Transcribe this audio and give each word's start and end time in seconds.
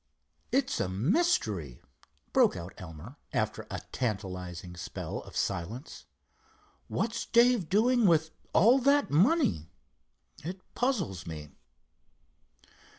"It's 0.51 0.79
a 0.79 0.89
mystery," 0.89 1.79
broke 2.33 2.55
out 2.57 2.73
Elmer, 2.79 3.17
after 3.33 3.67
a 3.69 3.81
tantalizing 3.91 4.75
spell 4.75 5.19
of 5.19 5.35
silence. 5.37 6.05
"What's 6.87 7.27
Dave 7.27 7.69
doing 7.69 8.07
with 8.07 8.31
all 8.51 8.79
that 8.79 9.11
money? 9.11 9.69
It 10.43 10.61
puzzles 10.73 11.27
me." 11.27 11.49